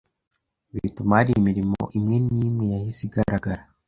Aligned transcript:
bituma 0.73 1.11
hari 1.19 1.31
imirimo 1.39 1.81
imwe 1.97 2.17
n’imwe 2.33 2.65
yahise 2.73 3.01
ihagarara, 3.05 3.63